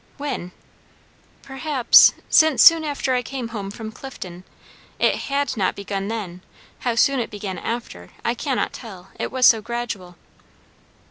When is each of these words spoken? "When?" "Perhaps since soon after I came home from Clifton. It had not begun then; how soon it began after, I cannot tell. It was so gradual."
"When?" 0.17 0.51
"Perhaps 1.43 2.15
since 2.27 2.63
soon 2.63 2.83
after 2.83 3.13
I 3.13 3.21
came 3.21 3.49
home 3.49 3.69
from 3.69 3.91
Clifton. 3.91 4.45
It 4.97 5.13
had 5.29 5.55
not 5.55 5.75
begun 5.75 6.07
then; 6.07 6.41
how 6.79 6.95
soon 6.95 7.19
it 7.19 7.29
began 7.29 7.59
after, 7.59 8.09
I 8.25 8.33
cannot 8.33 8.73
tell. 8.73 9.09
It 9.19 9.31
was 9.31 9.45
so 9.45 9.61
gradual." 9.61 10.15